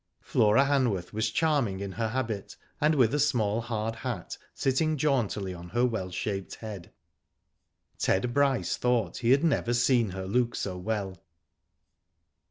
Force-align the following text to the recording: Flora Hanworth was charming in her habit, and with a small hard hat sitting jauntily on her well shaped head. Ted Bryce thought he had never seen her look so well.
Flora 0.23 0.65
Hanworth 0.65 1.13
was 1.13 1.29
charming 1.29 1.79
in 1.79 1.91
her 1.91 2.07
habit, 2.07 2.55
and 2.81 2.95
with 2.95 3.13
a 3.13 3.19
small 3.19 3.61
hard 3.61 3.97
hat 3.97 4.35
sitting 4.55 4.97
jauntily 4.97 5.53
on 5.53 5.69
her 5.69 5.85
well 5.85 6.09
shaped 6.09 6.55
head. 6.55 6.91
Ted 7.99 8.33
Bryce 8.33 8.77
thought 8.77 9.17
he 9.17 9.29
had 9.29 9.43
never 9.43 9.75
seen 9.75 10.09
her 10.09 10.25
look 10.25 10.55
so 10.55 10.75
well. 10.75 11.21